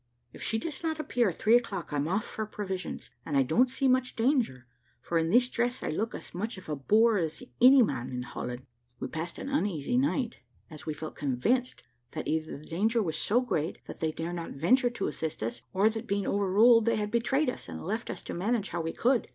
If 0.33 0.41
she 0.41 0.57
does 0.57 0.81
not 0.81 0.99
appear 0.99 1.29
at 1.29 1.35
three 1.37 1.55
o'clock, 1.55 1.93
I'm 1.93 2.07
off 2.07 2.23
for 2.25 2.47
provisions, 2.47 3.11
and 3.23 3.37
I 3.37 3.43
don't 3.43 3.69
see 3.69 3.87
much 3.87 4.15
danger, 4.15 4.65
for 4.99 5.19
in 5.19 5.29
this 5.29 5.47
dress 5.47 5.83
I 5.83 5.89
look 5.89 6.15
as 6.15 6.33
much 6.33 6.57
of 6.57 6.67
a 6.67 6.75
boor 6.75 7.19
as 7.19 7.43
any 7.61 7.83
man 7.83 8.09
in 8.09 8.23
Holland." 8.23 8.65
We 8.99 9.07
passed 9.09 9.37
an 9.37 9.49
uneasy 9.49 9.99
night, 9.99 10.39
as 10.71 10.87
we 10.87 10.95
felt 10.95 11.13
convinced 11.15 11.83
either 12.15 12.53
that 12.53 12.57
the 12.63 12.65
danger 12.65 13.03
was 13.03 13.15
so 13.15 13.41
great 13.41 13.77
that 13.85 13.99
they 13.99 14.11
dare 14.11 14.33
not 14.33 14.53
venture 14.53 14.89
to 14.89 15.05
assist 15.07 15.43
us, 15.43 15.61
or, 15.71 15.87
that 15.91 16.07
being 16.07 16.25
over 16.25 16.51
ruled, 16.51 16.85
they 16.85 16.95
had 16.95 17.11
betrayed 17.11 17.47
us, 17.47 17.69
and 17.69 17.85
left 17.85 18.09
us 18.09 18.23
to 18.23 18.33
manage 18.33 18.69
how 18.69 18.81
we 18.81 18.93
could. 18.93 19.27